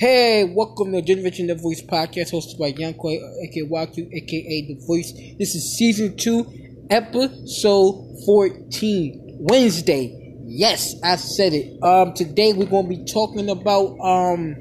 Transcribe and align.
Hey, 0.00 0.44
welcome 0.44 0.92
to 0.92 1.02
Generation 1.02 1.46
The 1.46 1.56
Voice 1.56 1.82
podcast 1.82 2.32
hosted 2.32 2.58
by 2.58 2.68
Young 2.68 2.94
Koi, 2.94 3.18
aka 3.42 3.68
YQ, 3.68 4.14
aka 4.14 4.66
The 4.68 4.80
Voice. 4.86 5.12
This 5.38 5.54
is 5.54 5.76
season 5.76 6.16
2, 6.16 6.86
episode 6.88 8.16
14, 8.24 9.40
Wednesday. 9.40 10.38
Yes, 10.46 10.94
I 11.04 11.16
said 11.16 11.52
it. 11.52 11.82
Um, 11.82 12.14
today 12.14 12.54
we're 12.54 12.64
gonna 12.64 12.88
be 12.88 13.04
talking 13.04 13.50
about 13.50 13.98
um 14.00 14.56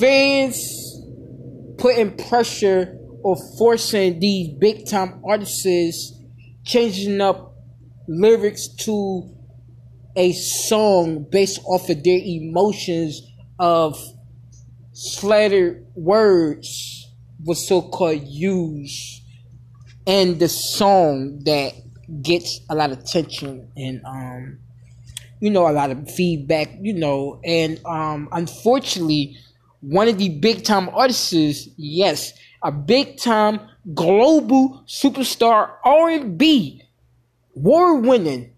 fans 0.00 1.00
putting 1.78 2.16
pressure 2.16 2.98
or 3.22 3.36
forcing 3.56 4.18
these 4.18 4.48
big 4.58 4.88
time 4.88 5.22
artists 5.24 6.12
changing 6.64 7.20
up 7.20 7.54
lyrics 8.08 8.66
to 8.80 9.32
a 10.16 10.32
song 10.32 11.26
based 11.30 11.60
off 11.64 11.88
of 11.88 12.02
their 12.02 12.18
emotions 12.18 13.22
of 13.58 13.98
slattered 14.92 15.86
words 15.94 17.08
was 17.44 17.66
so 17.66 17.82
called 17.82 18.22
used. 18.24 19.22
And 20.06 20.38
the 20.38 20.48
song 20.48 21.40
that 21.44 21.74
gets 22.22 22.60
a 22.68 22.74
lot 22.74 22.90
of 22.90 22.98
attention 22.98 23.70
and 23.76 24.04
um 24.04 24.58
you 25.38 25.48
know 25.48 25.68
a 25.68 25.70
lot 25.70 25.90
of 25.90 26.10
feedback 26.10 26.70
you 26.80 26.92
know. 26.92 27.40
And 27.44 27.84
um 27.86 28.28
unfortunately 28.32 29.36
one 29.80 30.08
of 30.08 30.18
the 30.18 30.28
big 30.28 30.64
time 30.64 30.88
artists 30.92 31.68
yes 31.76 32.32
a 32.62 32.72
big 32.72 33.16
time 33.16 33.60
global 33.94 34.84
superstar 34.86 35.70
R&B 35.84 36.82
award 37.56 38.04
winning 38.04 38.49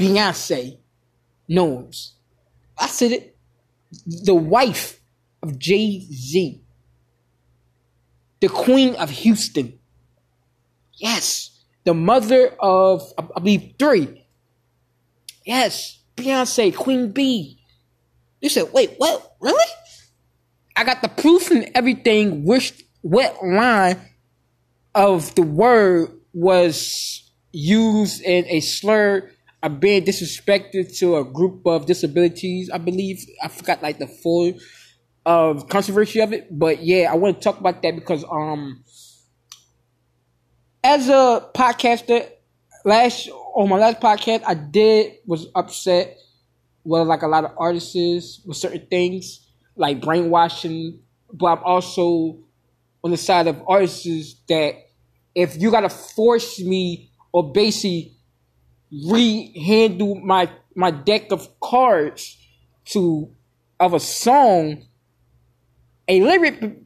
Beyonce 0.00 0.78
Knowles. 1.48 2.14
I 2.78 2.86
said 2.86 3.12
it. 3.12 3.36
The 4.06 4.34
wife 4.34 5.00
of 5.42 5.58
Jay 5.58 6.00
Z. 6.00 6.62
The 8.40 8.48
queen 8.48 8.94
of 8.96 9.10
Houston. 9.10 9.78
Yes. 10.94 11.62
The 11.84 11.94
mother 11.94 12.54
of, 12.60 13.02
I 13.18 13.40
believe, 13.40 13.74
three. 13.78 14.26
Yes. 15.44 15.98
Beyonce, 16.16 16.74
Queen 16.74 17.12
B. 17.12 17.62
You 18.40 18.48
said, 18.48 18.72
wait, 18.72 18.94
what? 18.96 19.36
Really? 19.40 19.64
I 20.76 20.84
got 20.84 21.02
the 21.02 21.08
proof 21.08 21.50
and 21.50 21.70
everything, 21.74 22.44
which, 22.44 22.84
what 23.02 23.44
line 23.44 24.00
of 24.94 25.34
the 25.34 25.42
word 25.42 26.10
was 26.32 27.30
used 27.52 28.22
in 28.22 28.46
a 28.46 28.60
slur 28.60 29.30
are 29.62 29.70
being 29.70 30.04
disrespected 30.04 30.96
to 30.98 31.16
a 31.16 31.24
group 31.24 31.66
of 31.66 31.86
disabilities. 31.86 32.70
I 32.70 32.78
believe 32.78 33.24
I 33.42 33.48
forgot 33.48 33.82
like 33.82 33.98
the 33.98 34.06
full 34.06 34.54
of 35.26 35.58
uh, 35.58 35.66
controversy 35.66 36.20
of 36.20 36.32
it, 36.32 36.46
but 36.50 36.82
yeah, 36.82 37.10
I 37.12 37.16
want 37.16 37.36
to 37.36 37.42
talk 37.42 37.60
about 37.60 37.82
that 37.82 37.94
because 37.94 38.24
um, 38.30 38.82
as 40.82 41.08
a 41.08 41.46
podcaster, 41.54 42.26
last 42.84 43.28
on 43.28 43.68
my 43.68 43.76
last 43.76 44.00
podcast, 44.00 44.42
I 44.46 44.54
did 44.54 45.12
was 45.26 45.46
upset 45.54 46.16
with 46.84 47.06
like 47.06 47.22
a 47.22 47.28
lot 47.28 47.44
of 47.44 47.52
artists 47.58 48.40
with 48.46 48.56
certain 48.56 48.86
things 48.86 49.46
like 49.76 50.00
brainwashing, 50.00 51.00
but 51.32 51.46
I'm 51.58 51.64
also 51.64 52.38
on 53.04 53.10
the 53.10 53.16
side 53.16 53.46
of 53.46 53.62
artists 53.68 54.36
that 54.48 54.74
if 55.34 55.60
you 55.60 55.70
gotta 55.70 55.90
force 55.90 56.60
me 56.60 57.10
or 57.32 57.52
basically 57.52 58.16
rehandle 58.92 60.22
my 60.22 60.50
my 60.74 60.90
deck 60.90 61.32
of 61.32 61.48
cards 61.60 62.36
to 62.86 63.30
of 63.78 63.94
a 63.94 64.00
song, 64.00 64.86
a 66.08 66.20
lyric 66.20 66.78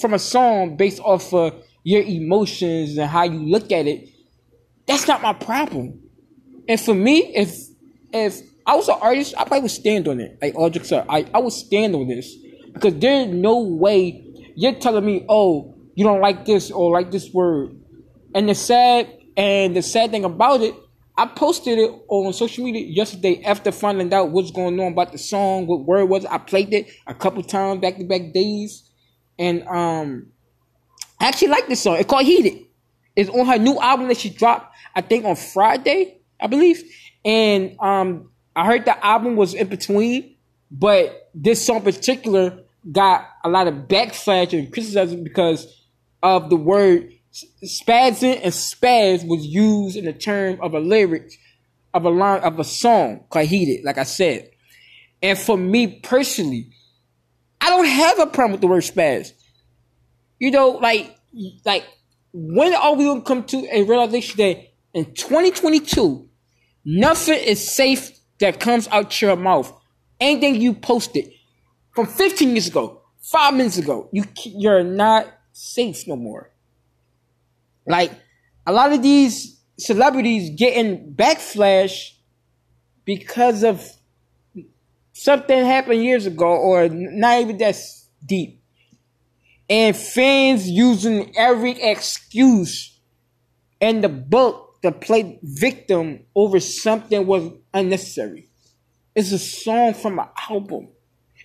from 0.00 0.14
a 0.14 0.18
song 0.18 0.76
based 0.76 1.00
off 1.00 1.32
of 1.32 1.62
your 1.82 2.02
emotions 2.02 2.96
and 2.98 3.08
how 3.08 3.24
you 3.24 3.38
look 3.38 3.72
at 3.72 3.86
it, 3.86 4.08
that's 4.86 5.06
not 5.06 5.22
my 5.22 5.32
problem. 5.32 6.00
And 6.68 6.80
for 6.80 6.94
me, 6.94 7.32
if 7.34 7.56
if 8.12 8.40
I 8.66 8.76
was 8.76 8.88
an 8.88 8.96
artist, 9.00 9.34
I 9.36 9.44
probably 9.44 9.62
would 9.62 9.70
stand 9.70 10.08
on 10.08 10.20
it. 10.20 10.38
Like 10.40 10.54
all 10.54 10.70
jokes 10.70 10.92
are, 10.92 11.04
I, 11.08 11.26
I 11.32 11.38
would 11.38 11.52
stand 11.52 11.94
on 11.94 12.08
this. 12.08 12.36
Because 12.72 12.94
there's 12.94 13.28
no 13.28 13.60
way 13.60 14.24
you're 14.54 14.74
telling 14.74 15.04
me, 15.04 15.24
oh, 15.28 15.74
you 15.94 16.04
don't 16.04 16.20
like 16.20 16.44
this 16.44 16.70
or 16.70 16.92
like 16.92 17.10
this 17.10 17.32
word. 17.32 17.76
And 18.34 18.48
the 18.48 18.54
sad 18.54 19.10
and 19.36 19.74
the 19.74 19.82
sad 19.82 20.10
thing 20.10 20.24
about 20.24 20.60
it, 20.60 20.74
I 21.20 21.26
posted 21.26 21.78
it 21.78 21.90
on 22.08 22.32
social 22.32 22.64
media 22.64 22.86
yesterday 22.86 23.42
after 23.44 23.70
finding 23.70 24.10
out 24.14 24.30
what's 24.30 24.50
going 24.50 24.80
on 24.80 24.92
about 24.92 25.12
the 25.12 25.18
song, 25.18 25.66
what 25.66 25.80
word 25.80 26.06
was. 26.06 26.24
I 26.24 26.38
played 26.38 26.72
it 26.72 26.90
a 27.06 27.12
couple 27.12 27.42
times 27.42 27.82
back 27.82 27.98
to 27.98 28.04
back 28.04 28.32
days, 28.32 28.90
and 29.38 29.62
um, 29.68 30.28
I 31.20 31.28
actually 31.28 31.48
like 31.48 31.68
this 31.68 31.82
song. 31.82 31.96
It's 31.96 32.08
called 32.08 32.24
"Heated." 32.24 32.64
It's 33.14 33.28
on 33.28 33.44
her 33.44 33.58
new 33.58 33.78
album 33.78 34.08
that 34.08 34.16
she 34.16 34.30
dropped, 34.30 34.74
I 34.96 35.02
think, 35.02 35.26
on 35.26 35.36
Friday, 35.36 36.22
I 36.40 36.46
believe. 36.46 36.82
And 37.22 37.78
um, 37.80 38.30
I 38.56 38.64
heard 38.64 38.86
the 38.86 39.04
album 39.04 39.36
was 39.36 39.52
in 39.52 39.68
between, 39.68 40.36
but 40.70 41.28
this 41.34 41.66
song 41.66 41.78
in 41.78 41.82
particular 41.82 42.60
got 42.90 43.28
a 43.44 43.50
lot 43.50 43.66
of 43.66 43.74
backlash 43.88 44.58
and 44.58 44.72
criticism 44.72 45.22
because 45.22 45.84
of 46.22 46.48
the 46.48 46.56
word 46.56 47.12
Spazzing 47.32 48.40
and 48.42 48.52
spaz 48.52 49.26
was 49.26 49.46
used 49.46 49.96
in 49.96 50.04
the 50.04 50.12
term 50.12 50.58
of 50.60 50.74
a 50.74 50.80
lyric 50.80 51.32
of 51.94 52.04
a 52.04 52.10
line 52.10 52.40
of 52.42 52.58
a 52.58 52.64
song 52.64 53.24
called 53.30 53.46
Heated, 53.46 53.84
like 53.84 53.98
I 53.98 54.04
said. 54.04 54.50
And 55.22 55.38
for 55.38 55.56
me 55.56 56.00
personally, 56.02 56.70
I 57.60 57.70
don't 57.70 57.86
have 57.86 58.18
a 58.18 58.26
problem 58.26 58.52
with 58.52 58.60
the 58.60 58.66
word 58.66 58.82
spaz. 58.82 59.32
You 60.38 60.50
know, 60.50 60.70
like 60.70 61.16
like 61.64 61.84
when 62.32 62.74
are 62.74 62.94
we 62.94 63.04
gonna 63.04 63.22
come 63.22 63.44
to 63.44 63.66
a 63.70 63.82
realization 63.82 64.36
that 64.38 64.72
in 64.94 65.14
2022, 65.14 66.28
nothing 66.84 67.38
is 67.38 67.70
safe 67.70 68.10
that 68.40 68.58
comes 68.58 68.88
out 68.88 69.20
your 69.20 69.36
mouth. 69.36 69.72
Anything 70.18 70.60
you 70.60 70.74
posted 70.74 71.30
from 71.94 72.06
15 72.06 72.50
years 72.50 72.68
ago, 72.68 73.02
five 73.20 73.54
minutes 73.54 73.78
ago, 73.78 74.08
you 74.12 74.24
you're 74.44 74.82
not 74.82 75.26
safe 75.52 76.06
no 76.08 76.16
more. 76.16 76.50
Like 77.86 78.12
a 78.66 78.72
lot 78.72 78.92
of 78.92 79.02
these 79.02 79.60
celebrities 79.78 80.50
getting 80.56 81.12
backflash 81.14 82.12
because 83.04 83.64
of 83.64 83.84
something 85.12 85.64
happened 85.64 86.04
years 86.04 86.26
ago 86.26 86.46
or 86.46 86.88
not 86.88 87.40
even 87.40 87.58
that 87.58 87.76
deep. 88.24 88.62
And 89.68 89.96
fans 89.96 90.68
using 90.68 91.32
every 91.36 91.80
excuse 91.80 92.98
in 93.80 94.00
the 94.00 94.08
book 94.08 94.80
to 94.82 94.92
play 94.92 95.38
victim 95.42 96.20
over 96.34 96.58
something 96.60 97.26
was 97.26 97.50
unnecessary. 97.72 98.48
It's 99.14 99.32
a 99.32 99.38
song 99.38 99.94
from 99.94 100.18
an 100.18 100.26
album. 100.48 100.88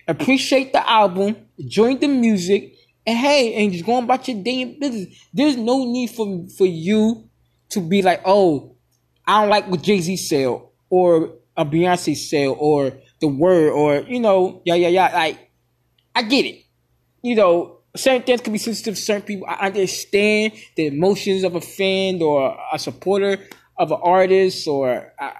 Appreciate 0.08 0.72
the 0.72 0.88
album, 0.88 1.36
enjoy 1.58 1.96
the 1.96 2.08
music, 2.08 2.75
and 3.06 3.16
hey, 3.16 3.54
and 3.54 3.72
just 3.72 3.86
going 3.86 4.04
about 4.04 4.26
your 4.26 4.42
damn 4.42 4.78
business. 4.78 5.16
There's 5.32 5.56
no 5.56 5.84
need 5.84 6.10
for 6.10 6.46
for 6.56 6.66
you 6.66 7.28
to 7.70 7.80
be 7.80 8.02
like, 8.02 8.22
oh, 8.24 8.76
I 9.26 9.40
don't 9.40 9.50
like 9.50 9.68
what 9.68 9.82
Jay 9.82 10.00
Z 10.00 10.16
said 10.16 10.60
or 10.90 11.34
a 11.56 11.64
Beyonce 11.64 12.16
said 12.16 12.48
or 12.48 12.92
the 13.20 13.28
word 13.28 13.70
or 13.70 14.00
you 14.00 14.20
know, 14.20 14.62
yeah, 14.64 14.74
yeah, 14.74 14.88
yeah. 14.88 15.14
Like, 15.14 15.50
I 16.14 16.22
get 16.22 16.44
it. 16.44 16.64
You 17.22 17.34
know, 17.34 17.78
certain 17.96 18.22
things 18.22 18.40
can 18.40 18.52
be 18.52 18.58
sensitive 18.58 18.94
to 18.94 19.00
certain 19.00 19.22
people. 19.22 19.46
I 19.48 19.66
understand 19.66 20.54
the 20.76 20.86
emotions 20.86 21.44
of 21.44 21.54
a 21.54 21.60
fan 21.60 22.20
or 22.22 22.56
a 22.72 22.78
supporter 22.78 23.38
of 23.76 23.92
an 23.92 23.98
artist 24.02 24.66
or 24.66 25.12
a, 25.18 25.32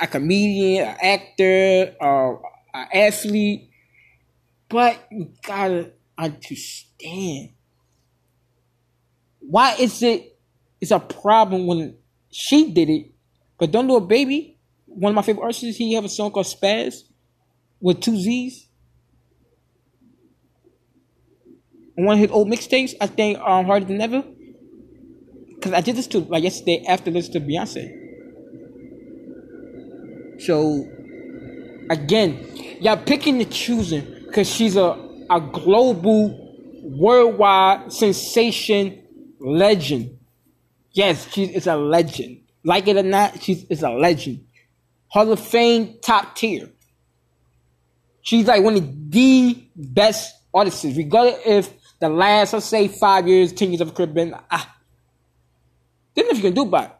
a 0.00 0.06
comedian, 0.06 0.88
an 0.88 0.96
actor, 1.02 1.94
uh, 2.00 2.04
or 2.04 2.42
an 2.74 2.88
athlete. 2.92 3.70
But 4.68 4.98
you 5.10 5.32
gotta 5.42 5.92
understand. 6.18 7.50
Why 9.40 9.74
is 9.78 10.02
it 10.02 10.36
it's 10.80 10.90
a 10.90 10.98
problem 10.98 11.66
when 11.66 11.96
she 12.30 12.72
did 12.72 12.90
it, 12.90 13.12
but 13.58 13.70
don't 13.70 13.86
do 13.86 13.96
a 13.96 14.00
baby? 14.00 14.58
One 14.86 15.10
of 15.10 15.16
my 15.16 15.22
favorite 15.22 15.42
artists, 15.42 15.76
he 15.76 15.94
have 15.94 16.04
a 16.04 16.08
song 16.08 16.30
called 16.30 16.46
Spaz 16.46 17.02
with 17.80 18.00
two 18.00 18.16
Z's. 18.16 18.66
One 21.94 22.14
of 22.14 22.20
his 22.20 22.30
old 22.30 22.48
mixtapes, 22.48 22.94
I 23.00 23.06
think 23.06 23.38
um 23.38 23.66
Harder 23.66 23.86
Than 23.86 24.00
Ever. 24.00 24.24
Cause 25.60 25.72
I 25.72 25.80
did 25.80 25.96
this 25.96 26.06
to 26.08 26.20
like 26.20 26.44
yesterday 26.44 26.84
after 26.86 27.10
this 27.10 27.28
to 27.30 27.40
Beyonce. 27.40 28.06
So 30.40 30.86
again, 31.90 32.46
y'all 32.80 32.96
picking 32.96 33.42
and 33.42 33.50
choosing 33.50 34.04
because 34.26 34.48
she's 34.48 34.76
a 34.76 35.07
a 35.30 35.40
global, 35.40 36.54
worldwide 36.82 37.92
sensation 37.92 39.02
legend. 39.40 40.18
Yes, 40.92 41.30
she 41.32 41.44
is 41.44 41.66
a 41.66 41.76
legend. 41.76 42.42
Like 42.64 42.88
it 42.88 42.96
or 42.96 43.02
not, 43.02 43.42
she 43.42 43.66
is 43.68 43.82
a 43.82 43.90
legend. 43.90 44.44
Hall 45.08 45.30
of 45.32 45.40
Fame 45.40 45.98
top 46.02 46.36
tier. 46.36 46.68
She's 48.22 48.46
like 48.46 48.62
one 48.62 48.76
of 48.76 49.10
the 49.10 49.58
best 49.74 50.34
artists, 50.52 50.84
regardless 50.84 51.40
if 51.46 51.72
the 52.00 52.08
last, 52.08 52.52
let's 52.52 52.66
say, 52.66 52.88
five 52.88 53.26
years, 53.26 53.52
ten 53.52 53.70
years 53.70 53.80
of 53.80 53.94
career 53.94 54.06
been 54.08 54.34
ah. 54.50 54.76
There's 56.14 56.26
nothing 56.26 56.36
you 56.36 56.42
can 56.50 56.54
do 56.54 56.62
about 56.62 56.84
it. 56.84 56.92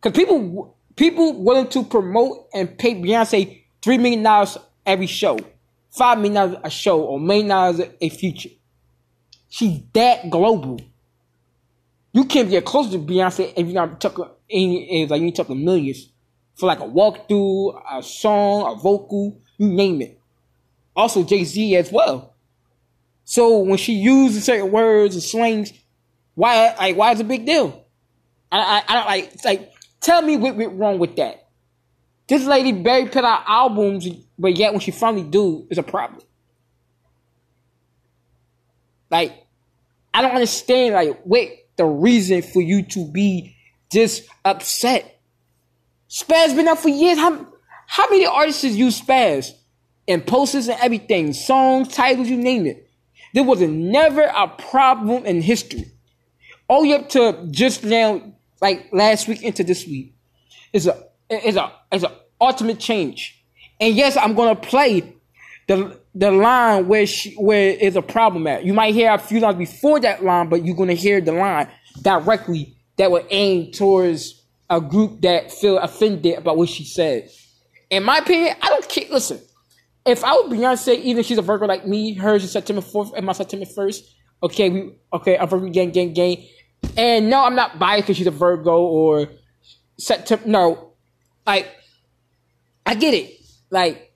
Cause 0.00 0.12
people 0.12 0.76
people 0.96 1.42
willing 1.42 1.68
to 1.68 1.84
promote 1.84 2.48
and 2.52 2.76
pay 2.76 2.94
Beyonce 2.94 3.62
three 3.82 3.98
million 3.98 4.22
dollars 4.22 4.58
every 4.84 5.06
show, 5.06 5.38
five 5.90 6.18
million 6.18 6.34
dollars 6.34 6.56
a 6.64 6.70
show, 6.70 7.02
or 7.02 7.20
million 7.20 7.48
dollars 7.48 7.80
a 8.00 8.08
feature. 8.08 8.50
She's 9.48 9.80
that 9.92 10.30
global. 10.30 10.80
You 12.12 12.24
can't 12.24 12.50
get 12.50 12.64
close 12.64 12.90
to 12.90 12.98
Beyonce 12.98 13.52
if 13.56 13.66
you're 13.66 13.74
not 13.74 14.00
talking 14.00 14.26
in 14.48 15.08
like 15.08 15.22
you 15.22 15.32
talking 15.32 15.64
millions 15.64 16.08
for 16.54 16.66
like 16.66 16.80
a 16.80 16.84
walkthrough, 16.84 17.82
a 17.90 18.02
song, 18.02 18.72
a 18.72 18.80
vocal, 18.80 19.40
you 19.58 19.68
name 19.68 20.02
it. 20.02 20.20
Also 20.94 21.22
Jay 21.24 21.44
Z 21.44 21.76
as 21.76 21.90
well. 21.90 22.34
So 23.24 23.58
when 23.58 23.78
she 23.78 23.94
uses 23.94 24.44
certain 24.44 24.72
words 24.72 25.14
and 25.14 25.22
slangs, 25.22 25.72
why 26.34 26.74
like 26.78 26.96
why 26.96 27.12
is 27.12 27.20
it 27.20 27.26
a 27.26 27.28
big 27.28 27.46
deal? 27.46 27.86
I 28.50 28.58
I, 28.58 28.82
I 28.88 28.94
don't 28.94 29.06
like 29.06 29.44
like 29.44 29.72
tell 30.00 30.22
me 30.22 30.36
what 30.36 30.56
went 30.56 30.78
wrong 30.78 30.98
with 30.98 31.16
that. 31.16 31.48
This 32.30 32.46
lady 32.46 32.70
barely 32.70 33.08
put 33.08 33.24
out 33.24 33.42
albums, 33.48 34.08
but 34.38 34.56
yet 34.56 34.72
when 34.72 34.78
she 34.78 34.92
finally 34.92 35.24
do, 35.24 35.66
it's 35.68 35.80
a 35.80 35.82
problem. 35.82 36.22
Like, 39.10 39.32
I 40.14 40.22
don't 40.22 40.30
understand. 40.30 40.94
Like, 40.94 41.22
wait, 41.24 41.76
the 41.76 41.84
reason 41.84 42.42
for 42.42 42.62
you 42.62 42.84
to 42.84 43.10
be 43.10 43.56
just 43.90 44.28
upset. 44.44 45.20
Spaz 46.08 46.54
been 46.54 46.68
out 46.68 46.78
for 46.78 46.88
years. 46.88 47.18
How 47.18 47.48
how 47.88 48.08
many 48.08 48.26
artists 48.26 48.62
use 48.62 49.00
Spaz 49.00 49.50
and 50.06 50.24
posters 50.24 50.68
and 50.68 50.78
everything, 50.80 51.32
songs, 51.32 51.88
titles, 51.88 52.28
you 52.28 52.36
name 52.36 52.64
it? 52.64 52.88
There 53.34 53.42
was 53.42 53.60
never 53.60 54.22
a 54.22 54.46
problem 54.46 55.26
in 55.26 55.42
history. 55.42 55.90
All 56.68 56.84
you 56.84 56.94
up 56.94 57.08
to 57.08 57.48
just 57.50 57.82
now, 57.82 58.22
like 58.62 58.86
last 58.92 59.26
week 59.26 59.42
into 59.42 59.64
this 59.64 59.84
week, 59.84 60.14
is 60.72 60.86
a 60.86 61.08
is 61.28 61.56
a 61.56 61.72
is 61.90 62.04
a 62.04 62.19
ultimate 62.40 62.78
change. 62.78 63.42
And 63.80 63.94
yes, 63.94 64.16
I'm 64.16 64.34
gonna 64.34 64.56
play 64.56 65.14
the 65.68 65.98
the 66.14 66.30
line 66.30 66.88
where 66.88 67.06
she 67.06 67.34
where 67.34 67.70
is 67.70 67.96
a 67.96 68.02
problem 68.02 68.46
at. 68.46 68.64
You 68.64 68.74
might 68.74 68.94
hear 68.94 69.12
a 69.12 69.18
few 69.18 69.40
lines 69.40 69.56
before 69.56 70.00
that 70.00 70.24
line, 70.24 70.48
but 70.48 70.64
you're 70.64 70.76
gonna 70.76 70.94
hear 70.94 71.20
the 71.20 71.32
line 71.32 71.68
directly 72.02 72.76
that 72.96 73.10
will 73.10 73.24
aim 73.30 73.72
towards 73.72 74.42
a 74.68 74.80
group 74.80 75.20
that 75.22 75.50
feel 75.50 75.78
offended 75.78 76.38
about 76.38 76.56
what 76.56 76.68
she 76.68 76.84
said. 76.84 77.28
In 77.88 78.04
my 78.04 78.18
opinion, 78.18 78.54
I 78.60 78.68
don't 78.68 78.88
care. 78.88 79.06
Listen, 79.10 79.40
if 80.06 80.24
I 80.24 80.34
would 80.34 80.50
Beyonce, 80.50 80.96
even 81.00 81.20
if 81.20 81.26
she's 81.26 81.38
a 81.38 81.42
Virgo 81.42 81.66
like 81.66 81.86
me, 81.86 82.14
hers 82.14 82.44
is 82.44 82.52
September 82.52 82.82
fourth 82.82 83.12
and 83.16 83.26
my 83.26 83.32
September 83.32 83.66
first. 83.66 84.04
Okay, 84.42 84.70
we 84.70 84.92
okay, 85.12 85.36
I'm 85.38 85.48
Virgo 85.48 85.68
gang 85.68 85.90
gang 85.90 86.12
gang. 86.12 86.44
And 86.96 87.28
no, 87.28 87.44
I'm 87.44 87.54
not 87.54 87.78
biased 87.78 88.04
because 88.04 88.16
she's 88.16 88.26
a 88.26 88.32
Virgo 88.32 88.80
or 88.80 89.28
September. 89.98 90.48
No, 90.48 90.92
like 91.46 91.68
I 92.90 92.94
get 92.94 93.14
it. 93.14 93.40
Like, 93.70 94.12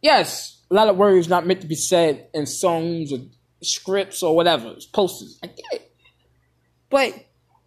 yes, 0.00 0.60
a 0.68 0.74
lot 0.74 0.88
of 0.88 0.96
words 0.96 1.28
not 1.28 1.46
meant 1.46 1.60
to 1.60 1.68
be 1.68 1.76
said 1.76 2.26
in 2.34 2.46
songs 2.46 3.12
or 3.12 3.18
scripts 3.62 4.24
or 4.24 4.34
whatever, 4.34 4.72
it's 4.72 4.86
posters. 4.86 5.38
I 5.40 5.46
get 5.46 5.64
it. 5.70 5.94
But 6.90 7.14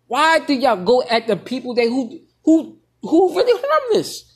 why 0.07 0.39
do 0.39 0.53
y'all 0.53 0.83
go 0.83 1.03
at 1.03 1.27
the 1.27 1.37
people 1.37 1.73
that 1.75 1.87
who 1.87 2.19
who 2.43 2.77
who 3.01 3.33
really 3.33 3.63
harmless? 3.65 4.29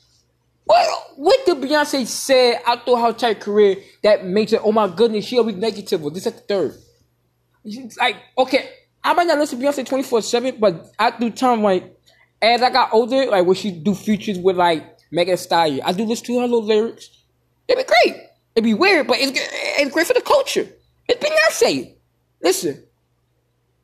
What 0.64 0.88
what 1.16 1.44
did 1.44 1.58
Beyonce 1.58 2.06
say 2.06 2.58
through 2.86 2.96
her 2.96 3.08
entire 3.10 3.34
career 3.34 3.76
that 4.02 4.24
makes 4.24 4.54
it? 4.54 4.62
Oh 4.64 4.72
my 4.72 4.88
goodness, 4.88 5.26
she'll 5.26 5.44
be 5.44 5.52
negative. 5.52 6.00
Well, 6.00 6.14
this 6.14 6.26
is 6.26 6.32
the 6.32 6.40
third. 6.40 6.76
Like 7.98 8.16
okay, 8.38 8.70
I 9.04 9.12
might 9.12 9.26
not 9.26 9.38
listen 9.38 9.60
to 9.60 9.66
Beyonce 9.66 9.84
twenty 9.84 10.04
four 10.04 10.22
seven, 10.22 10.56
but 10.58 10.86
I 10.98 11.10
do 11.10 11.28
time 11.28 11.62
like 11.62 11.94
as 12.40 12.62
I 12.62 12.70
got 12.70 12.94
older, 12.94 13.26
like 13.26 13.44
when 13.44 13.54
she 13.54 13.70
do 13.70 13.94
features 13.94 14.38
with 14.38 14.56
like 14.56 14.96
Megan 15.10 15.32
Thee 15.32 15.36
Stallion. 15.36 15.82
I 15.84 15.92
do 15.92 16.04
listen 16.04 16.26
to 16.26 16.40
her 16.40 16.46
little 16.46 16.64
lyrics. 16.64 17.10
It'd 17.68 17.86
be 17.86 17.92
great. 17.92 18.22
It'd 18.54 18.64
be 18.64 18.74
weird, 18.74 19.06
but 19.06 19.18
it's, 19.18 19.32
it's 19.34 19.92
great 19.92 20.06
for 20.06 20.14
the 20.14 20.20
culture. 20.20 20.68
It's 21.08 21.24
Beyonce. 21.24 21.94
Listen, 22.42 22.82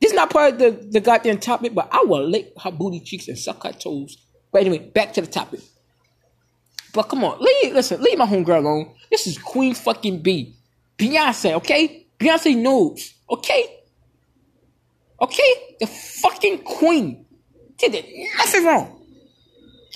this 0.00 0.11
is 0.11 0.17
not 0.17 0.31
part 0.31 0.55
of 0.55 0.58
the, 0.58 0.70
the 0.90 1.00
goddamn 1.00 1.38
topic, 1.38 1.75
but 1.75 1.88
I 1.93 2.05
will 2.05 2.28
lick 2.28 2.52
her 2.62 2.70
booty 2.70 3.00
cheeks 3.00 3.28
and 3.28 3.38
suck 3.38 3.64
her 3.64 3.73
toes. 3.73 4.19
But 4.52 4.62
anyway, 4.62 4.78
back 4.78 5.12
to 5.14 5.20
the 5.20 5.26
topic. 5.26 5.61
But 6.93 7.05
come 7.05 7.25
on, 7.25 7.38
leave, 7.40 7.75
listen, 7.75 8.00
leave 8.00 8.19
my 8.19 8.26
homegirl 8.26 8.58
alone. 8.58 8.94
This 9.11 9.26
is 9.26 9.38
Queen 9.38 9.75
fucking 9.75 10.22
B. 10.22 10.56
Beyonce, 10.99 11.52
okay? 11.55 12.06
Beyonce 12.19 12.56
Knowles, 12.56 13.12
okay? 13.31 13.81
Okay? 15.20 15.76
The 15.81 15.87
fucking 15.87 16.58
queen 16.64 17.26
did 17.76 17.94
it. 17.94 18.06
Nothing 18.38 18.64
wrong. 18.64 18.95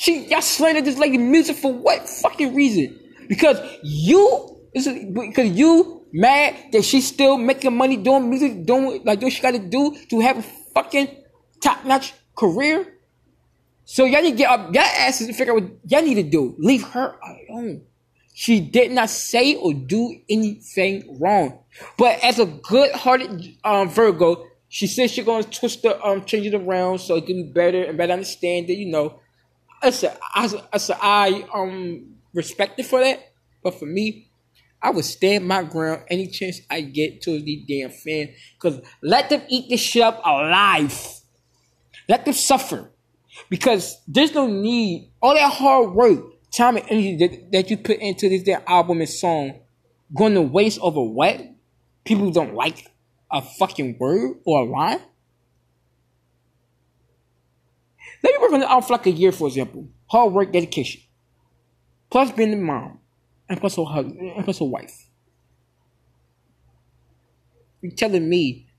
She 0.01 0.25
y'all 0.29 0.41
slandered 0.41 0.87
this 0.87 0.97
lady 0.97 1.19
music 1.19 1.57
for 1.57 1.71
what 1.71 2.09
fucking 2.09 2.55
reason? 2.55 2.99
Because 3.29 3.59
you 3.83 4.59
is 4.73 4.89
because 4.89 5.51
you 5.51 6.07
mad 6.11 6.57
that 6.73 6.87
she's 6.87 7.07
still 7.07 7.37
making 7.37 7.77
money 7.77 7.99
doing 7.99 8.31
music, 8.31 8.65
doing 8.65 9.03
like 9.05 9.21
what 9.21 9.31
she 9.31 9.43
gotta 9.43 9.59
do 9.59 9.95
to 10.09 10.21
have 10.21 10.39
a 10.39 10.43
fucking 10.73 11.15
top 11.61 11.85
notch 11.85 12.15
career. 12.35 12.95
So 13.85 14.07
y'all 14.07 14.23
need 14.23 14.31
to 14.31 14.37
get 14.39 14.49
up 14.49 14.75
y'all 14.75 14.85
asses 14.85 15.27
and 15.27 15.37
figure 15.37 15.53
out 15.53 15.65
what 15.65 15.73
y'all 15.87 16.01
need 16.01 16.15
to 16.15 16.23
do. 16.23 16.55
Leave 16.57 16.83
her 16.83 17.19
alone. 17.51 17.83
She 18.33 18.59
did 18.59 18.93
not 18.93 19.11
say 19.11 19.57
or 19.57 19.75
do 19.75 20.17
anything 20.31 21.19
wrong. 21.21 21.59
But 21.99 22.25
as 22.25 22.39
a 22.39 22.47
good 22.47 22.93
hearted 22.93 23.55
um, 23.65 23.91
Virgo, 23.91 24.47
she 24.71 24.87
said 24.87 25.11
she's 25.11 25.27
gonna 25.27 25.45
twist 25.45 25.83
the 25.83 26.03
um 26.03 26.25
change 26.25 26.47
it 26.47 26.55
around 26.55 27.01
so 27.01 27.17
it 27.17 27.27
can 27.27 27.37
be 27.37 27.53
better 27.53 27.85
and 27.85 27.99
better 27.99 28.15
understand 28.15 28.71
it, 28.71 28.79
you 28.79 28.87
know. 28.87 29.21
I 29.83 29.91
said, 29.91 30.19
I, 30.35 30.47
said, 30.79 30.97
I 31.01 31.47
um 31.55 32.17
respect 32.35 32.79
it 32.79 32.87
for 32.87 33.01
that, 33.01 33.33
but 33.63 33.79
for 33.79 33.87
me, 33.87 34.31
I 34.83 34.91
would 34.91 35.05
stand 35.05 35.47
my 35.47 35.63
ground 35.63 36.05
any 36.09 36.27
chance 36.27 36.61
I 36.71 36.81
get 36.83 37.23
to 37.23 37.41
the 37.41 37.65
damn 37.69 37.91
fan. 37.91 38.31
Cause 38.59 38.81
let 39.03 39.29
them 39.29 39.43
eat 39.49 39.69
this 39.69 39.81
shit 39.81 40.03
up 40.03 40.21
alive. 40.25 41.21
Let 42.09 42.25
them 42.25 42.35
suffer. 42.35 42.91
Because 43.49 44.01
there's 44.09 44.35
no 44.35 44.47
need, 44.47 45.11
all 45.23 45.35
that 45.35 45.53
hard 45.53 45.93
work, 45.93 46.25
time 46.51 46.77
and 46.77 46.87
energy 46.91 47.17
that, 47.17 47.53
that 47.53 47.71
you 47.71 47.77
put 47.77 47.99
into 47.99 48.29
this 48.29 48.43
damn 48.43 48.63
album 48.67 49.01
and 49.01 49.09
song 49.09 49.61
going 50.15 50.35
to 50.35 50.43
waste 50.43 50.81
over 50.81 51.03
what? 51.03 51.41
People 52.05 52.31
don't 52.31 52.55
like 52.55 52.91
a 53.31 53.41
fucking 53.41 53.99
word 53.99 54.39
or 54.45 54.61
a 54.61 54.65
line? 54.65 55.01
Let 58.23 58.33
me 58.33 58.39
work 58.41 58.53
on 58.53 58.61
the 58.61 58.71
album 58.71 58.87
for 58.87 58.93
like 58.95 59.07
a 59.07 59.11
year, 59.11 59.33
for 59.33 59.49
example. 59.49 59.89
Hard 60.07 60.33
work, 60.33 60.53
dedication. 60.53 61.03
Plus 62.11 62.31
being 62.33 62.53
a 62.53 62.57
mom. 62.57 62.99
And 63.49 63.61
plus 63.61 63.77
a 63.79 63.85
husband, 63.85 64.21
and 64.21 64.45
plus 64.45 64.61
a 64.61 64.65
wife. 64.65 65.09
You're 67.83 67.93
telling 67.93 68.29
me 68.29 68.71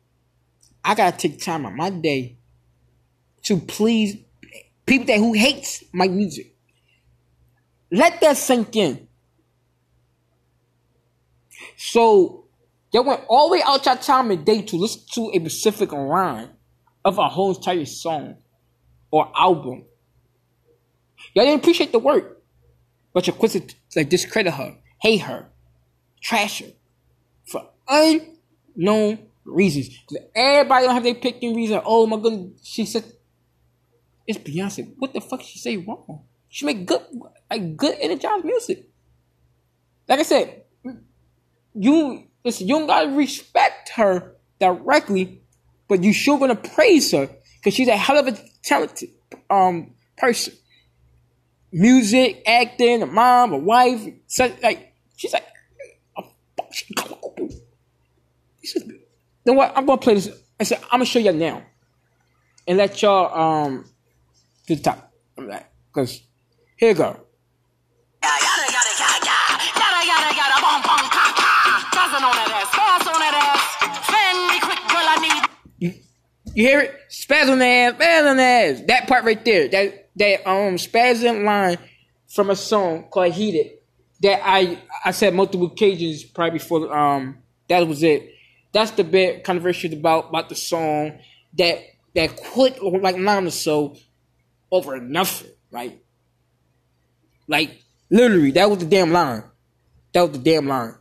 I 0.84 0.96
gotta 0.96 1.18
take 1.18 1.42
time 1.42 1.66
out 1.66 1.76
my 1.76 1.90
day 1.90 2.38
to 3.44 3.58
please 3.58 4.18
people 4.86 5.08
that 5.08 5.18
who 5.18 5.34
hates 5.34 5.84
my 5.94 6.08
music. 6.08 6.56
Let 7.92 8.22
that 8.22 8.38
sink 8.38 8.76
in. 8.76 9.08
So 11.78 12.46
y'all 12.92 13.04
went 13.04 13.22
all 13.28 13.50
the 13.50 13.54
way 13.54 13.64
out 13.66 13.86
your 13.86 13.96
time 13.96 14.32
and 14.32 14.46
day 14.46 14.62
to 14.64 14.76
listen 14.78 15.02
to 15.14 15.32
a 15.34 15.40
specific 15.40 15.92
line 15.92 16.50
of 17.04 17.18
a 17.18 17.28
whole 17.28 17.56
entire 17.56 17.86
song 17.86 18.38
or 19.12 19.32
album. 19.38 19.86
Y'all 21.34 21.46
didn't 21.46 21.60
appreciate 21.62 21.91
the 21.91 22.00
work, 22.00 22.41
but 23.13 23.27
you're 23.27 23.36
quick 23.36 23.51
to 23.51 23.62
like 23.96 24.10
discredit 24.10 24.53
her, 24.53 24.77
hate 25.00 25.22
her, 25.22 25.50
trash 26.20 26.62
her 26.62 26.72
for 27.46 27.70
unknown 27.88 29.20
reasons. 29.46 29.89
Everybody 30.34 30.86
don't 30.86 30.96
have 30.96 31.03
their 31.03 31.15
picking 31.15 31.56
reason. 31.56 31.82
Oh 31.86 32.08
my 32.08 32.18
goodness, 32.18 32.62
she 32.63 32.86
said 32.86 33.03
it's 34.25 34.39
Beyonce. 34.39 34.94
What 34.98 35.13
the 35.13 35.22
fuck 35.22 35.41
she 35.41 35.60
say 35.60 35.77
wrong? 35.77 36.24
She 36.50 36.65
make 36.65 36.86
good, 36.86 37.01
like 37.50 37.77
good 37.77 37.96
energized 38.00 38.46
music. 38.46 38.88
Like 40.08 40.20
I 40.20 40.24
said, 40.24 40.63
you 41.74 42.24
listen, 42.44 42.68
you 42.68 42.77
don't 42.80 42.88
gotta 42.88 43.10
respect 43.10 43.89
her 43.96 44.36
directly, 44.60 45.41
but 45.88 46.03
you 46.03 46.13
sure 46.13 46.39
gonna 46.39 46.56
praise 46.56 47.12
her 47.12 47.30
because 47.62 47.75
she's 47.75 47.88
a 47.88 47.96
hell 47.96 48.18
of 48.18 48.27
a 48.27 48.38
talented 48.63 49.10
um 49.50 49.94
person. 50.18 50.53
Music, 51.72 52.44
acting, 52.46 53.01
a 53.01 53.06
mom, 53.06 53.53
a 53.53 53.58
wife, 53.58 54.01
like 54.62 54.94
she's 55.15 55.32
like 55.32 55.46
a 56.18 56.24
fucking 56.58 56.96
global. 56.96 57.50
You 58.62 59.00
know 59.46 59.53
what? 59.53 59.72
I'm 59.75 59.86
gonna 59.86 60.01
play 60.01 60.15
this. 60.15 60.30
I 60.60 60.63
said 60.63 60.80
I'm 60.86 61.00
gonna 61.00 61.06
show 61.06 61.20
y'all 61.20 61.34
now, 61.34 61.63
and 62.68 62.77
let 62.77 63.01
y'all 63.01 63.34
um 63.34 63.86
to 64.68 64.75
the 64.75 64.82
top. 64.82 65.13
I'm 65.38 65.48
like, 65.48 65.65
cause 65.94 66.22
here 66.77 66.89
you 66.89 66.96
go. 66.96 67.20
You 76.53 76.67
hear 76.67 76.79
it? 76.81 77.00
The 77.27 77.36
ass, 77.36 77.98
the 77.98 78.05
ass. 78.05 78.81
That 78.88 79.08
part 79.08 79.24
right 79.24 79.43
there. 79.46 79.67
That 79.70 80.10
that 80.17 80.50
um 80.50 80.77
spasm 80.77 81.46
line 81.46 81.77
from 82.27 82.50
a 82.50 82.55
song 82.55 83.05
called 83.10 83.34
Heated. 83.34 83.72
That 84.22 84.41
I 84.43 84.79
I 85.05 85.12
said 85.12 85.34
multiple 85.34 85.67
occasions 85.67 86.24
probably 86.24 86.60
before 86.60 86.96
um 86.96 87.38
that 87.70 87.88
was 87.88 88.03
it. 88.03 88.34
That's 88.74 88.91
the 88.91 89.03
bit 89.03 89.43
controversial 89.43 89.93
about 89.93 90.29
about 90.29 90.50
the 90.50 90.55
song 90.55 91.20
that 91.58 91.79
that 92.15 92.36
quick 92.36 92.77
like 92.81 93.17
line 93.17 93.48
or 93.48 93.51
so 93.51 93.96
over 94.72 95.00
nothing. 95.00 95.51
Like 95.72 96.03
like 97.48 97.81
literally 98.10 98.51
that 98.51 98.70
was 98.70 98.79
the 98.79 98.86
damn 98.86 99.12
line. 99.12 99.43
That 100.13 100.24
was 100.24 100.31
the 100.31 100.43
damn 100.43 100.67
line. 100.67 100.96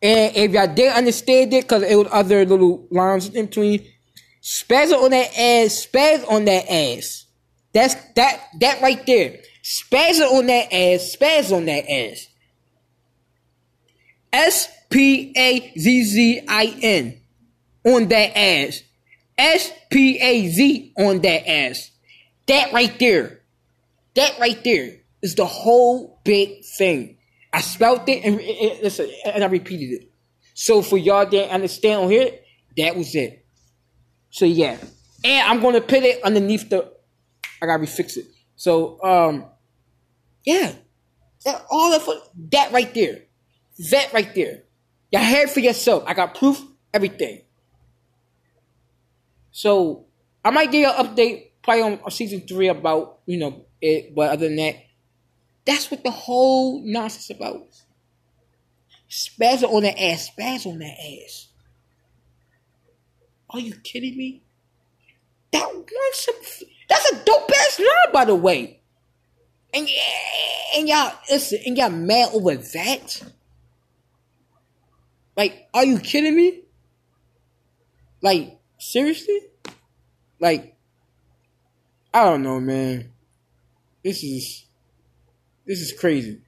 And 0.00 0.36
if 0.36 0.52
y'all 0.52 0.72
didn't 0.72 0.96
understand 0.96 1.52
it, 1.52 1.64
because 1.64 1.82
it 1.82 1.96
was 1.96 2.08
other 2.10 2.44
little 2.44 2.86
lines 2.90 3.28
in 3.28 3.46
between, 3.46 3.84
spaz 4.42 4.92
on 4.92 5.10
that 5.10 5.30
ass, 5.38 5.86
spaz 5.86 6.24
on 6.30 6.44
that 6.44 6.70
ass. 6.70 7.26
That's 7.72 7.94
that 8.14 8.40
that 8.60 8.80
right 8.80 9.04
there. 9.06 9.40
Spaz 9.62 10.20
on 10.20 10.46
that 10.46 10.72
ass, 10.72 11.16
spaz 11.16 11.54
on 11.54 11.66
that 11.66 11.90
ass. 11.90 12.28
S 14.32 14.68
P 14.88 15.32
A 15.36 15.72
Z 15.78 16.04
Z 16.04 16.42
I 16.48 16.78
N 16.80 17.20
on 17.84 18.08
that 18.08 18.38
ass. 18.38 18.82
S 19.36 19.70
P 19.90 20.18
A 20.20 20.48
Z 20.48 20.92
on 20.96 21.20
that 21.20 21.48
ass. 21.48 21.90
That 22.46 22.72
right 22.72 22.96
there. 22.98 23.40
That 24.14 24.38
right 24.38 24.62
there 24.64 24.96
is 25.22 25.34
the 25.34 25.46
whole 25.46 26.20
big 26.24 26.64
thing. 26.64 27.17
I 27.52 27.60
spelt 27.60 28.08
it 28.08 28.24
and, 28.24 28.36
listen, 28.82 29.10
and 29.24 29.42
I 29.42 29.46
repeated 29.46 30.02
it. 30.02 30.12
So 30.54 30.82
for 30.82 30.98
y'all 30.98 31.26
that 31.26 31.50
understand 31.50 32.02
on 32.02 32.10
here, 32.10 32.32
that 32.76 32.96
was 32.96 33.14
it. 33.14 33.46
So 34.30 34.44
yeah. 34.44 34.76
And 35.24 35.48
I'm 35.48 35.60
gonna 35.60 35.80
put 35.80 36.02
it 36.02 36.22
underneath 36.22 36.68
the 36.68 36.92
I 37.62 37.66
gotta 37.66 37.82
refix 37.82 38.16
it. 38.16 38.26
So 38.56 39.02
um 39.02 39.46
yeah. 40.44 40.74
All 41.70 41.92
of 41.92 42.08
that 42.50 42.72
right 42.72 42.92
there. 42.94 43.20
That 43.90 44.12
right 44.12 44.34
there. 44.34 44.64
Y'all 45.10 45.22
heard 45.24 45.48
for 45.48 45.60
yourself. 45.60 46.04
I 46.06 46.14
got 46.14 46.34
proof, 46.34 46.62
everything. 46.92 47.42
So 49.50 50.06
I 50.44 50.50
might 50.50 50.70
give 50.70 50.82
you 50.82 50.90
an 50.90 51.06
update 51.06 51.50
probably 51.62 51.82
on 51.82 52.10
season 52.10 52.42
three 52.42 52.68
about, 52.68 53.20
you 53.26 53.38
know, 53.38 53.64
it, 53.80 54.14
but 54.14 54.30
other 54.30 54.48
than 54.48 54.56
that, 54.56 54.76
that's 55.68 55.90
what 55.90 56.02
the 56.02 56.10
whole 56.10 56.80
nonsense 56.82 57.28
about. 57.28 57.68
Spaz 59.10 59.62
on 59.62 59.82
that 59.82 60.02
ass, 60.02 60.30
spaz 60.30 60.66
on 60.66 60.78
that 60.78 60.96
ass. 60.98 61.48
Are 63.50 63.60
you 63.60 63.74
kidding 63.84 64.16
me? 64.16 64.42
That 65.52 65.68
that's 66.88 67.12
a 67.12 67.24
dope 67.24 67.50
ass 67.50 67.78
line, 67.78 68.12
by 68.14 68.24
the 68.24 68.34
way. 68.34 68.80
And 69.74 69.86
and 70.74 70.88
y'all 70.88 71.12
listen, 71.30 71.58
and 71.66 71.76
y'all 71.76 71.90
mad 71.90 72.30
over 72.32 72.56
that? 72.56 73.22
Like, 75.36 75.68
are 75.74 75.84
you 75.84 75.98
kidding 75.98 76.34
me? 76.34 76.62
Like, 78.22 78.58
seriously? 78.78 79.40
Like, 80.40 80.76
I 82.14 82.24
don't 82.24 82.42
know, 82.42 82.58
man. 82.58 83.12
This 84.02 84.24
is 84.24 84.64
this 85.68 85.80
is 85.82 85.92
crazy. 85.92 86.40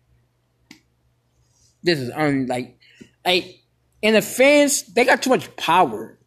This 1.82 1.98
is 1.98 2.10
un 2.10 2.46
like 2.46 2.78
like 3.24 3.60
and 4.02 4.16
the 4.16 4.22
fans 4.22 4.82
they 4.94 5.04
got 5.04 5.22
too 5.22 5.30
much 5.30 5.54
power. 5.56 6.18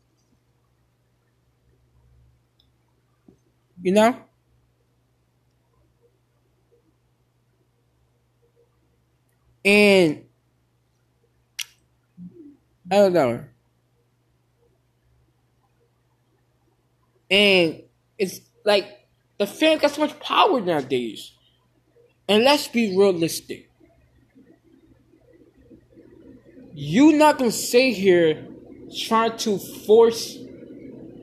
You 3.81 3.93
know? 3.93 4.15
And 9.65 10.23
I 12.91 12.95
don't 12.95 13.13
know. 13.13 13.43
And 17.31 17.81
it's 18.19 18.41
like 18.63 18.85
the 19.39 19.47
fans 19.47 19.81
got 19.81 19.91
so 19.91 20.01
much 20.01 20.19
power 20.19 20.61
nowadays. 20.61 21.31
And 22.27 22.43
let's 22.43 22.67
be 22.67 22.97
realistic. 22.97 23.69
You 26.73 27.13
not 27.13 27.37
gonna 27.37 27.51
sit 27.51 27.93
here 27.93 28.47
trying 29.05 29.37
to 29.37 29.57
force 29.57 30.37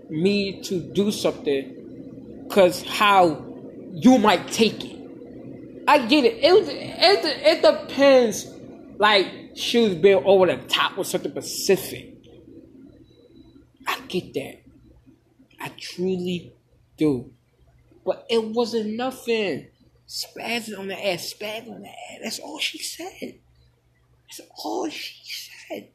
me 0.08 0.60
to 0.62 0.80
do 0.80 1.10
something 1.10 2.44
because 2.46 2.82
how 2.82 3.44
you 3.92 4.18
might 4.18 4.48
take 4.48 4.84
it. 4.84 5.84
I 5.88 6.06
get 6.06 6.24
it. 6.24 6.38
It, 6.40 6.68
it, 6.68 7.62
it 7.62 7.62
depends. 7.62 8.48
Like 8.98 9.52
she 9.54 9.80
was 9.80 9.94
being 9.94 10.22
over 10.24 10.46
the 10.46 10.56
top 10.68 10.96
with 10.96 11.06
something 11.06 11.32
specific. 11.32 12.14
I 13.86 13.98
get 14.06 14.34
that. 14.34 14.62
I 15.58 15.72
truly 15.78 16.52
do. 16.96 17.30
But 18.04 18.26
it 18.28 18.44
wasn't 18.44 18.96
nothing 18.96 19.66
spazzing 20.10 20.76
on 20.76 20.88
the 20.88 21.08
ass, 21.08 21.32
spazzing 21.32 21.72
on 21.72 21.82
the 21.82 21.88
ass. 21.88 22.18
That's 22.22 22.38
all 22.40 22.58
she 22.58 22.78
said. 22.78 23.38
That's 24.28 24.40
all 24.64 24.88
she 24.90 25.22
said. 25.24 25.88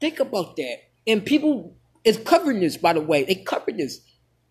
Think 0.00 0.18
about 0.18 0.56
that. 0.56 0.76
And 1.06 1.24
people 1.24 1.76
is 2.04 2.16
covering 2.16 2.60
this, 2.60 2.78
by 2.78 2.94
the 2.94 3.02
way. 3.02 3.24
They 3.24 3.34
covered 3.34 3.76
this 3.76 4.00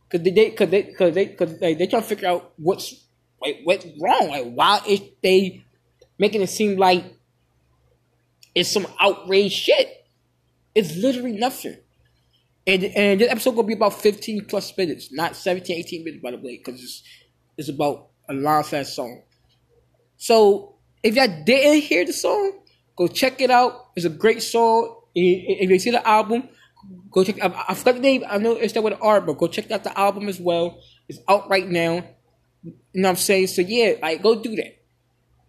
because 0.07 0.23
they, 0.23 0.31
because 0.31 0.69
they, 0.69 0.83
because 0.83 1.15
they, 1.15 1.25
because 1.25 1.59
they, 1.59 1.73
they 1.73 1.87
trying 1.87 2.03
to 2.03 2.07
figure 2.07 2.27
out 2.27 2.53
what's 2.57 3.03
like 3.41 3.61
what's 3.63 3.85
wrong. 3.99 4.29
Like 4.29 4.53
why 4.53 4.81
is 4.87 5.01
they 5.23 5.63
making 6.19 6.43
it 6.43 6.49
seem 6.49 6.77
like 6.77 7.03
it's 8.53 8.69
some 8.69 8.85
outrage 8.99 9.53
shit? 9.53 10.05
It's 10.75 10.95
literally 10.95 11.33
nothing. 11.33 11.77
And 12.67 12.83
and 12.83 13.21
this 13.21 13.31
episode 13.31 13.55
gonna 13.55 13.67
be 13.67 13.73
about 13.73 13.99
15 13.99 14.45
plus 14.45 14.77
minutes, 14.77 15.11
not 15.11 15.35
17, 15.35 15.75
18 15.75 16.03
minutes, 16.03 16.21
by 16.21 16.29
the 16.31 16.37
way, 16.37 16.61
because 16.63 16.79
it's 16.83 17.03
it's 17.57 17.69
about 17.69 18.09
a 18.29 18.33
long 18.33 18.63
fast 18.63 18.95
song. 18.95 19.23
So 20.17 20.75
if 21.03 21.15
y'all 21.15 21.43
didn't 21.45 21.81
hear 21.81 22.05
the 22.05 22.13
song, 22.13 22.59
go 22.95 23.07
check 23.07 23.41
it 23.41 23.49
out. 23.49 23.87
It's 23.95 24.05
a 24.05 24.09
great 24.09 24.43
song. 24.43 25.01
If 25.15 25.69
you 25.69 25.79
see 25.79 25.91
the 25.91 26.07
album, 26.07 26.47
go 27.11 27.23
check. 27.23 27.41
I, 27.41 27.65
I 27.69 27.73
forgot 27.73 27.95
the 27.95 28.01
name. 28.01 28.23
I 28.29 28.37
know 28.37 28.53
it's 28.53 28.73
that 28.73 28.83
with 28.83 28.97
art, 29.01 29.25
but 29.25 29.37
go 29.37 29.47
check 29.47 29.71
out 29.71 29.83
the 29.83 29.97
album 29.97 30.29
as 30.29 30.39
well. 30.39 30.79
It's 31.07 31.19
out 31.27 31.49
right 31.49 31.67
now. 31.67 32.05
You 32.63 33.01
know 33.01 33.07
what 33.07 33.09
I'm 33.09 33.15
saying? 33.15 33.47
So 33.47 33.61
yeah, 33.61 33.93
like 34.01 34.21
go 34.21 34.41
do 34.41 34.55
that. 34.57 34.77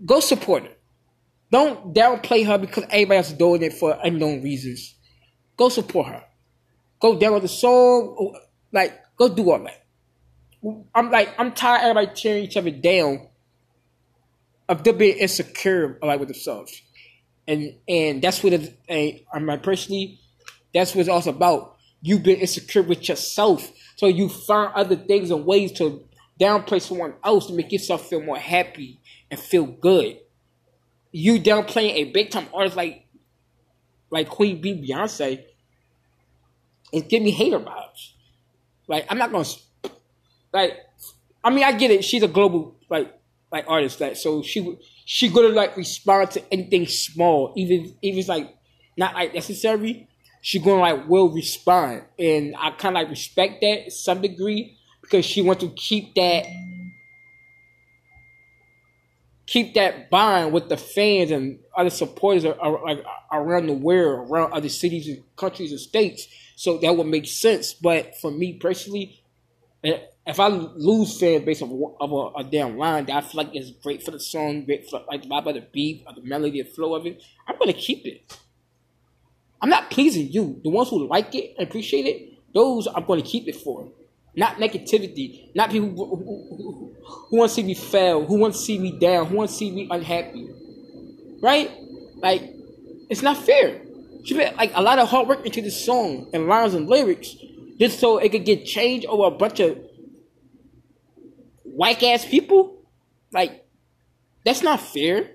Go 0.05 0.21
support 0.21 0.63
her. 0.65 0.73
Don't 1.51 1.93
downplay 1.93 2.47
her 2.47 2.59
because 2.59 2.85
everybody 2.85 3.19
else 3.19 3.31
is 3.31 3.37
doing 3.37 3.63
it 3.63 3.73
for 3.73 3.99
unknown 4.03 4.43
reasons. 4.43 4.95
Go 5.57 5.69
support 5.69 6.07
her. 6.07 6.25
Go 7.01 7.17
download 7.17 7.43
the 7.43 7.49
song. 7.49 8.35
Like 8.73 8.99
go 9.17 9.29
do 9.29 9.51
all 9.51 9.59
that. 9.65 9.85
I'm 10.95 11.11
like, 11.11 11.35
I'm 11.39 11.53
tired 11.53 11.79
of 11.91 11.97
everybody 11.97 12.21
tearing 12.21 12.45
each 12.45 12.57
other 12.57 12.71
down 12.71 13.29
of 14.69 14.85
them 14.85 14.99
being 14.99 15.19
insecure 15.19 15.99
like 16.03 16.21
with 16.21 16.29
themselves. 16.29 16.83
And 17.49 17.75
and 17.89 18.23
that's 18.23 18.43
what 18.43 18.53
it, 18.53 18.79
and 18.89 19.21
I'm 19.33 19.47
like 19.47 19.63
personally, 19.63 20.21
that's 20.73 20.95
what 20.95 21.01
it's 21.01 21.09
also 21.09 21.31
about. 21.31 21.77
You've 22.03 22.23
been 22.23 22.39
insecure 22.39 22.83
with 22.83 23.09
yourself. 23.09 23.71
So 23.97 24.07
you 24.07 24.29
find 24.29 24.73
other 24.75 24.97
things 24.97 25.31
and 25.31 25.45
ways 25.45 25.73
to 25.73 26.05
downplay 26.39 26.81
someone 26.81 27.15
else 27.25 27.47
to 27.49 27.53
make 27.53 27.73
yourself 27.73 28.09
feel 28.09 28.23
more 28.23 28.39
happy 28.39 29.01
and 29.31 29.39
feel 29.39 29.67
good. 29.67 30.19
You 31.13 31.41
downplaying 31.41 31.95
a 31.95 32.05
big 32.05 32.31
time 32.31 32.47
artist 32.55 32.77
like 32.77 33.07
like 34.11 34.29
Queen 34.29 34.61
Bee 34.61 34.89
Beyonce 34.89 35.45
and 36.93 37.09
give 37.09 37.23
me 37.23 37.33
hater 37.33 37.59
vibes. 37.59 38.13
Like 38.87 39.07
I'm 39.11 39.19
not 39.19 39.33
gonna 39.33 39.45
like 40.53 40.79
I 41.43 41.51
mean 41.51 41.65
I 41.65 41.73
get 41.73 41.91
it. 41.91 42.05
She's 42.05 42.23
a 42.23 42.29
global 42.29 42.77
like 42.89 43.15
like 43.53 43.65
artist, 43.69 44.01
like 44.01 44.17
so 44.17 44.43
she 44.43 44.79
she 45.05 45.29
gonna 45.29 45.49
like 45.49 45.77
respond 45.77 46.31
to 46.33 46.53
anything 46.53 46.87
small, 46.87 47.53
even 47.57 47.95
even 48.03 48.25
like 48.27 48.55
not 48.97 49.15
like 49.15 49.35
necessary. 49.35 50.09
She 50.43 50.59
gonna 50.59 50.81
like 50.81 51.09
will 51.09 51.31
respond, 51.31 52.05
and 52.19 52.55
I 52.59 52.71
kind 52.71 52.97
of 52.97 53.03
like 53.03 53.11
respect 53.11 53.61
that 53.61 53.85
to 53.87 53.91
some 53.91 54.23
degree 54.23 54.77
because 55.03 55.25
she 55.25 55.43
wants 55.43 55.63
to 55.65 55.71
keep 55.71 56.15
that 56.15 56.47
keep 59.51 59.75
that 59.75 60.09
bond 60.11 60.53
with 60.53 60.69
the 60.69 60.77
fans 60.77 61.33
and 61.33 61.59
other 61.77 61.91
supporters 61.91 62.45
are, 62.45 62.59
are, 62.61 62.85
like 62.85 63.05
around 63.33 63.67
the 63.67 63.73
world, 63.73 64.31
around 64.31 64.53
other 64.53 64.69
cities 64.69 65.09
and 65.09 65.25
countries 65.35 65.73
and 65.73 65.81
states. 65.81 66.29
So 66.55 66.79
that 66.79 66.97
would 66.97 67.09
make 67.09 67.27
sense. 67.27 67.75
But 67.75 68.17
for 68.17 68.31
me 68.31 68.53
personally, 68.53 69.21
eh, 69.83 69.99
if 70.27 70.39
I 70.39 70.49
lose 70.49 71.19
fans 71.19 71.45
based 71.45 71.63
of, 71.63 71.71
of 72.01 72.13
a, 72.13 72.39
a, 72.39 72.45
damn 72.45 72.77
line 72.77 73.07
that 73.07 73.17
I 73.17 73.21
feel 73.21 73.43
like 73.43 73.57
is 73.57 73.71
great 73.71 74.03
for 74.03 74.11
the 74.11 74.21
song, 74.21 74.65
great 74.65 74.89
for 74.89 75.03
like 75.09 75.23
the 75.23 75.29
vibe 75.29 75.47
of 75.47 75.55
the 75.55 75.67
beat, 75.73 76.05
or 76.07 76.15
the 76.15 76.23
melody, 76.23 76.63
the 76.63 76.69
flow 76.69 76.95
of 76.95 77.07
it, 77.07 77.23
I'm 77.49 77.59
gonna 77.59 77.73
keep 77.73 78.07
it. 78.07 78.39
I'm 79.63 79.71
not 79.71 79.91
pleasing 79.91 80.31
you. 80.31 80.61
The 80.63 80.71
ones 80.71 80.89
who 80.89 81.07
like 81.07 81.35
it 81.35 81.55
and 81.59 81.69
appreciate 81.69 82.07
it, 82.07 82.31
those 82.55 82.87
I'm 82.87 83.05
to 83.05 83.23
keep 83.23 83.47
it 83.49 83.57
for. 83.57 83.89
Not 84.35 84.57
negativity. 84.57 85.55
Not 85.55 85.71
people 85.71 85.89
who, 85.89 86.17
who, 86.17 86.57
who, 86.57 86.97
who 87.03 87.37
want 87.37 87.51
to 87.51 87.55
see 87.55 87.63
me 87.63 87.75
fail, 87.75 88.25
who 88.25 88.39
want 88.39 88.55
to 88.55 88.61
see 88.61 88.79
me 88.79 88.99
down, 88.99 89.27
who 89.27 89.37
want 89.37 89.51
to 89.51 89.57
see 89.57 89.71
me 89.71 89.89
unhappy. 89.91 90.49
Right? 91.43 91.71
Like, 92.17 92.43
it's 93.09 93.23
not 93.23 93.37
fair. 93.37 93.81
She 94.25 94.35
put 94.35 94.57
like 94.57 94.73
a 94.75 94.83
lot 94.83 94.99
of 94.99 95.09
hard 95.09 95.29
work 95.29 95.45
into 95.45 95.61
this 95.63 95.85
song 95.85 96.29
and 96.33 96.47
lines 96.47 96.75
and 96.75 96.89
lyrics 96.89 97.35
just 97.79 97.99
so 97.99 98.19
it 98.19 98.31
could 98.31 98.45
get 98.45 98.67
changed 98.67 99.07
over 99.07 99.25
a 99.25 99.31
bunch 99.31 99.61
of 99.61 99.79
whack 101.81 102.03
ass 102.03 102.27
people. 102.27 102.83
Like, 103.33 103.67
that's 104.45 104.63
not 104.63 104.81
fair. 104.81 105.31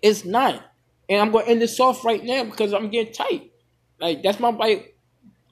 It's 0.00 0.24
not. 0.24 0.62
And 1.08 1.20
I'm 1.20 1.32
gonna 1.32 1.46
end 1.46 1.60
this 1.60 1.80
off 1.80 2.04
right 2.04 2.24
now 2.24 2.44
because 2.44 2.72
I'm 2.72 2.88
getting 2.88 3.12
tight. 3.12 3.50
Like 4.00 4.22
that's 4.22 4.38
my 4.38 4.50
like 4.50 4.96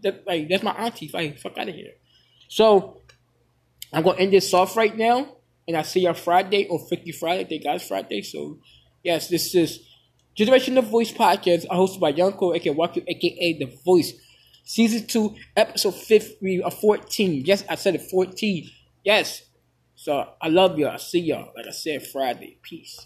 that 0.03 0.25
like 0.27 0.49
that's 0.49 0.63
my 0.63 0.71
auntie. 0.73 1.11
Like 1.13 1.39
fuck 1.39 1.59
out 1.59 1.69
of 1.69 1.75
here. 1.75 1.95
So 2.49 3.03
I'm 3.93 4.05
gonna 4.05 4.19
end 4.19 4.33
this 4.33 4.55
off 4.55 4.77
right 4.77 4.97
now. 4.97 5.37
And 5.67 5.77
I 5.77 5.83
see 5.83 6.01
you 6.01 6.15
Friday 6.15 6.69
or 6.69 6.79
Freaky 6.89 7.13
Friday. 7.13 7.45
Thank 7.45 7.65
God's 7.65 7.87
Friday. 7.87 8.23
So 8.23 8.59
yes, 9.03 9.29
this 9.29 9.55
is 9.55 9.81
Generation 10.35 10.75
the 10.77 10.83
Voice 10.83 11.13
podcast 11.13 11.67
hosted 11.67 12.01
by 12.01 12.13
Yonko, 12.13 12.57
aka 12.57 12.73
Waku, 12.73 13.03
aka 13.07 13.59
The 13.59 13.79
Voice. 13.85 14.13
Season 14.65 15.07
2, 15.07 15.35
episode 15.57 15.95
50, 15.95 16.63
uh, 16.63 16.71
14. 16.71 17.45
Yes, 17.45 17.65
I 17.69 17.75
said 17.75 17.95
it, 17.95 18.03
14. 18.03 18.71
Yes. 19.05 19.43
So 19.95 20.29
I 20.41 20.49
love 20.49 20.79
y'all. 20.79 20.91
I 20.91 20.97
see 20.97 21.21
y'all, 21.21 21.53
like 21.57 21.67
I 21.67 21.71
said, 21.71 22.07
Friday. 22.07 22.59
Peace. 22.63 23.05